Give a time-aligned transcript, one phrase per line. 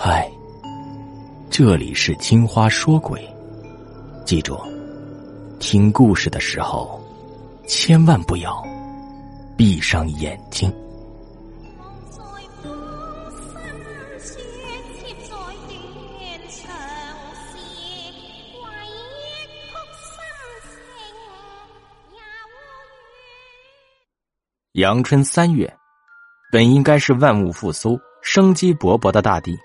[0.00, 0.30] 嗨，
[1.50, 3.20] 这里是青花说鬼，
[4.24, 4.56] 记住，
[5.58, 7.02] 听故事的时候
[7.66, 8.64] 千万不要
[9.56, 10.72] 闭上眼睛。
[24.74, 25.76] 阳春三月，
[26.52, 29.58] 本应该是万物复苏、生机勃勃的大地。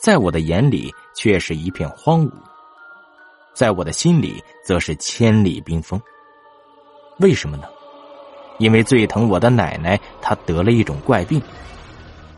[0.00, 2.32] 在我的眼里，却是一片荒芜；
[3.54, 6.00] 在我的心里，则是千里冰封。
[7.20, 7.64] 为什么呢？
[8.58, 11.40] 因为最疼我的奶奶，她得了一种怪病，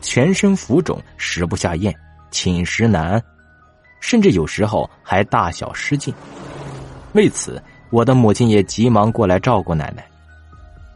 [0.00, 1.94] 全身浮肿，食不下咽，
[2.30, 3.22] 寝食难安，
[4.00, 6.12] 甚至有时候还大小失禁。
[7.12, 10.04] 为此，我的母亲也急忙过来照顾奶奶。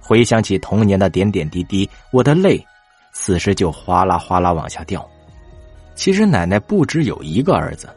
[0.00, 2.64] 回想起童年的点点滴滴，我的泪
[3.12, 5.06] 此时就哗啦哗啦往下掉。
[5.96, 7.88] 其实奶奶不只有一个儿子，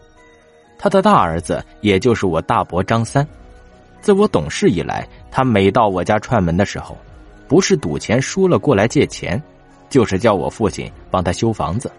[0.80, 3.28] 他的大儿子也就是我大伯张三。
[4.02, 6.98] 自我懂事以来，他每到我家串门的时候，
[7.48, 9.40] 不是赌钱输了过来借钱，
[9.90, 11.92] 就是叫我父亲帮他修房子，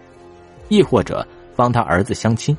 [0.67, 1.25] 亦或者
[1.55, 2.57] 帮他儿子相亲。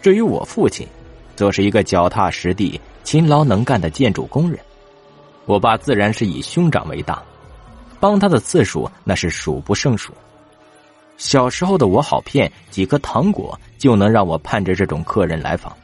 [0.00, 0.88] 至于我父亲，
[1.36, 4.58] 则是一个脚踏实地、勤劳能干的建筑工人。
[5.44, 7.22] 我爸自然是以兄长为大，
[8.00, 10.14] 帮他的次数那是数不胜数。
[11.20, 15.76] 小时候的我好骗，几颗糖果就能让我盼着这种客人来访。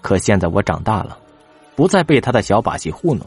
[0.00, 1.18] 可现在我长大了，
[1.74, 3.26] 不再被他的小把戏糊弄，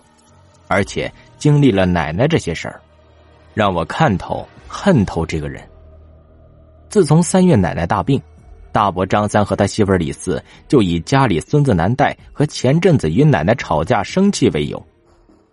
[0.70, 2.80] 而且经历了奶奶这些事儿，
[3.54, 5.62] 让我看透、恨透这个人。
[6.88, 8.20] 自从三月奶奶大病，
[8.72, 14.82] 大伯张三和他媳妇李四就以家里孙子难带和前阵子与奶奶吵架生气为由，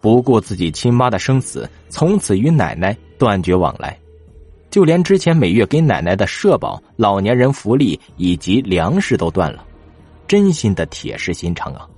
[0.00, 3.98] 不顾自己亲妈的生死，从此与奶奶断绝往来。
[4.76, 9.64] 就连之前每月给奶奶的社保、老年人福利以及粮食都断了，
[10.28, 11.88] 真心的铁石心肠啊！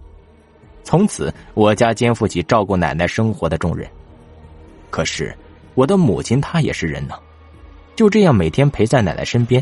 [0.84, 3.84] 从此，我家肩负起照顾奶奶生活的重任。
[4.90, 5.36] 可是，
[5.74, 7.16] 我的母亲她也是人呢，
[7.96, 9.60] 就这样每天陪在奶奶身边。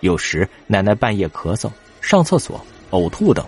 [0.00, 1.70] 有时奶奶半夜咳嗽、
[2.00, 3.46] 上厕所、呕吐等，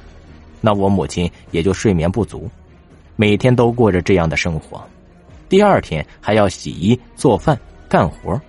[0.60, 2.48] 那我母亲也就睡眠不足，
[3.16, 4.80] 每天都过着这样的生活。
[5.48, 8.40] 第二天还要洗衣、做饭、干活。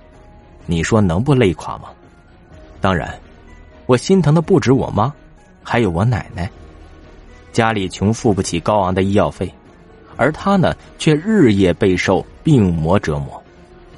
[0.66, 1.90] 你说能不累垮吗？
[2.80, 3.18] 当然，
[3.86, 5.14] 我心疼的不止我妈，
[5.64, 6.50] 还有我奶奶。
[7.52, 9.54] 家里穷，付不起高昂的医药费，
[10.16, 13.42] 而她呢，却日夜备受病魔折磨，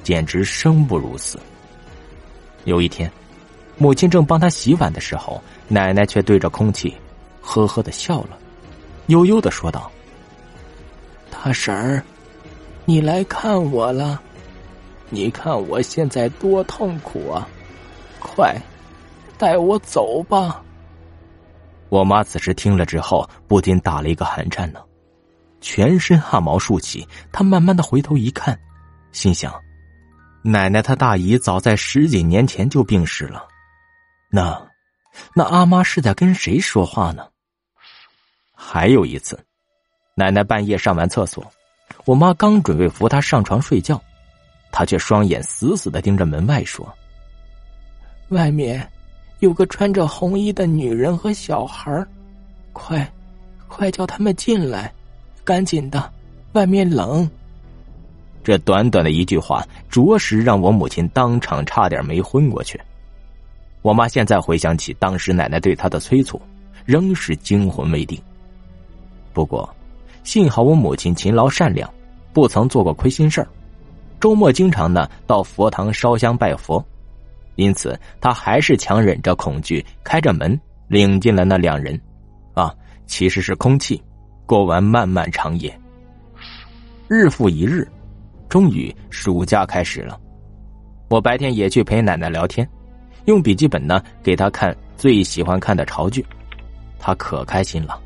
[0.02, 1.38] 简直生不如死。
[2.64, 3.10] 有一天，
[3.78, 6.94] 母亲正帮她洗碗的时候，奶奶却对着空气，
[7.40, 8.36] 呵呵的笑了，
[9.06, 9.90] 悠悠的说道
[11.30, 12.02] ：“大婶儿，
[12.84, 14.20] 你来看我了。”
[15.14, 17.46] 你看我现在多痛苦啊！
[18.18, 18.60] 快，
[19.38, 20.60] 带我走吧。
[21.88, 24.80] 我妈此时听了之后，不禁打了一个寒颤呢，
[25.60, 27.06] 全身汗毛竖起。
[27.30, 28.58] 她慢慢的回头一看，
[29.12, 29.54] 心想：
[30.42, 33.46] 奶奶她大姨早在十几年前就病逝了。
[34.30, 34.60] 那，
[35.32, 37.28] 那阿妈是在跟谁说话呢？
[38.52, 39.38] 还有一次，
[40.16, 41.48] 奶奶半夜上完厕所，
[42.04, 44.02] 我妈刚准备扶她上床睡觉。
[44.76, 46.92] 他却双眼死死的盯着门外，说
[48.30, 48.84] ：“外面
[49.38, 52.04] 有个穿着红衣的女人和小孩
[52.72, 53.08] 快，
[53.68, 54.92] 快叫他们进来，
[55.44, 56.12] 赶紧的，
[56.54, 57.30] 外面冷。”
[58.42, 62.80] 这短短的一句话，着实让我母亲当场差点没昏过去。
[63.80, 66.42] 我妈现在回想起当时奶奶对她的催促，
[66.84, 68.20] 仍是惊魂未定。
[69.32, 69.72] 不过，
[70.24, 71.88] 幸好我母亲勤劳善良，
[72.32, 73.46] 不曾做过亏心事儿。
[74.24, 76.82] 周末经常呢到佛堂烧香拜佛，
[77.56, 80.58] 因此他还是强忍着恐惧，开着门
[80.88, 82.00] 领进了那两人，
[82.54, 82.74] 啊，
[83.04, 84.02] 其实是空气。
[84.46, 85.78] 过完漫漫长夜，
[87.06, 87.86] 日复一日，
[88.48, 90.18] 终于暑假开始了。
[91.10, 92.66] 我白天也去陪奶奶聊天，
[93.26, 96.24] 用笔记本呢给她看最喜欢看的潮剧，
[96.98, 98.00] 她可开心了，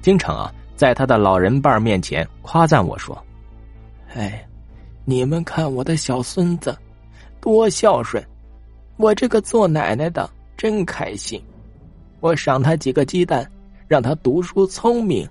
[0.00, 3.14] 经常啊在她的老人伴面前夸赞我说
[4.16, 4.42] ：“哎。”
[5.10, 6.72] 你们看我的小孙子，
[7.40, 8.24] 多孝顺！
[8.96, 11.42] 我这个做奶奶的真开心。
[12.20, 13.44] 我赏他几个鸡蛋，
[13.88, 15.28] 让他读书聪明。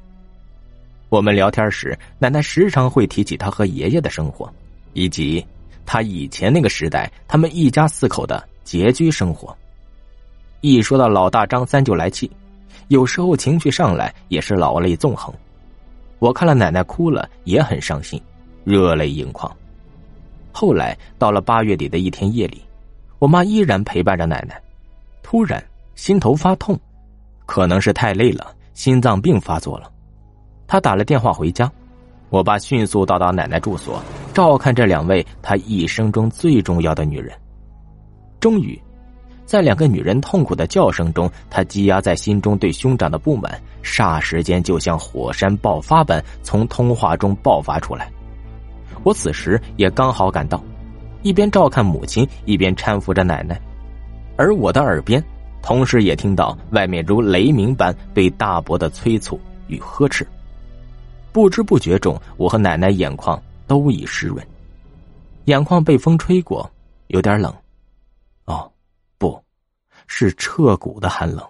[1.08, 4.54] 我们聊天时，奶奶时常会提起他和爷爷的生活，
[4.92, 5.46] 以及
[5.86, 9.58] 他以前那个时代他们一家四口的拮据生活。
[10.60, 12.30] 一说到老大张三就来气，
[12.90, 15.34] 有时候情绪上来也是老泪纵横。
[16.20, 18.22] 我看了奶奶哭了，也很伤心。
[18.66, 19.50] 热泪盈眶。
[20.60, 22.62] 后来到了八月底的一天夜里，
[23.18, 24.62] 我妈依然陪伴着奶奶，
[25.24, 25.64] 突然
[25.96, 26.78] 心头发痛，
[27.46, 29.90] 可能是太累了，心脏病发作了。
[30.68, 31.72] 她打了电话回家，
[32.30, 34.04] 我爸迅速到达奶奶住所，
[34.34, 37.34] 照看这两位他一生中最重要的女人。
[38.42, 38.78] 终于，
[39.46, 48.12] 在两个女人痛苦的叫声中，他积压在心中对兄长的不满，霎时间就像火山爆发般从通话中爆发出来。
[49.04, 50.64] 我此时也刚好赶到，
[51.22, 53.60] 一边照看母亲，一边搀扶着奶奶，
[54.38, 55.24] 而我的耳边，
[55.62, 60.28] 同时也听到外面如雷鸣般对大伯的催促与呵斥。
[61.32, 64.46] 不知不觉中，我和奶奶眼眶都已湿润，
[65.46, 66.70] 眼眶被风吹过，
[67.08, 67.54] 有点冷。
[68.46, 68.72] 哦，
[69.18, 69.40] 不，
[70.08, 71.46] 是彻骨的寒冷。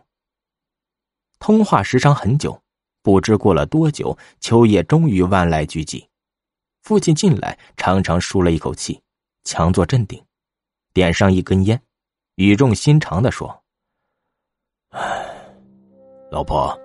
[1.40, 2.62] 通话时长很久，
[3.02, 6.04] 不知过了多久，秋叶终于万籁俱寂。
[6.81, 9.00] 父亲进来，长长舒了一口气，
[9.44, 10.22] 强作镇定，
[10.94, 11.80] 点上一根烟，
[12.36, 13.64] 语重心长的说
[14.90, 15.26] ：“哎，
[16.31, 16.78] 老婆，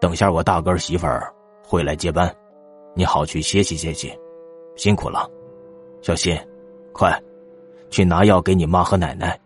[0.00, 1.32] 等下我大哥媳妇儿。”
[1.62, 2.34] 回来接班，
[2.94, 4.10] 你好去歇息歇息，
[4.74, 5.28] 辛苦了。
[6.00, 6.34] 小新，
[6.94, 7.14] 快
[7.90, 9.38] 去拿药给你妈和奶奶，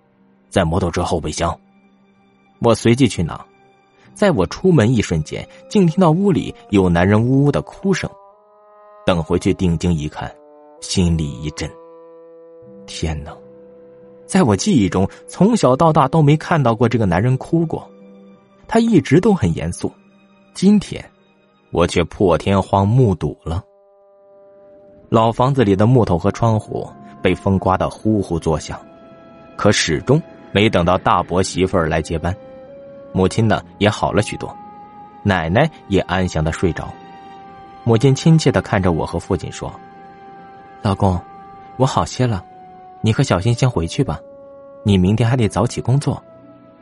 [0.48, 1.58] 在摩托车后备箱。
[2.60, 3.44] 我随即去拿，
[4.14, 8.08] 在我出门一瞬间，竟听到屋里有男人呜呜的哭声。
[9.12, 10.34] 等回去定睛一看，
[10.80, 11.70] 心里一震。
[12.86, 13.30] 天哪，
[14.24, 17.86] 在我记忆中，从小到大都没看到过这个男人哭过，
[18.66, 19.92] 他一直都很严肃。
[20.54, 21.04] 今天。
[21.72, 23.62] 我却破天荒目睹了
[25.08, 26.86] 老房子里的木头和窗户
[27.22, 28.78] 被风刮得呼呼作响，
[29.56, 30.20] 可始终
[30.52, 32.34] 没等到大伯媳妇儿来接班。
[33.12, 34.54] 母亲呢也好了许多，
[35.22, 36.92] 奶奶也安详的睡着。
[37.84, 39.72] 母亲亲切的看着我和父亲说
[40.82, 41.20] ：“老公，
[41.76, 42.44] 我好些了，
[43.00, 44.20] 你和小新先回去吧，
[44.84, 46.22] 你明天还得早起工作，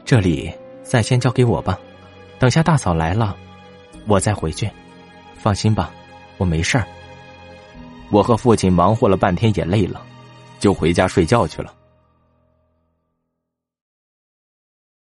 [0.04, 0.52] 这里
[0.82, 1.78] 暂先交给我吧，
[2.38, 3.36] 等下大嫂来了。”
[4.06, 4.68] 我再回去，
[5.36, 5.90] 放心吧，
[6.38, 6.84] 我没事儿。
[8.10, 10.02] 我和父亲忙活了半天也累了，
[10.58, 11.72] 就回家睡觉去了。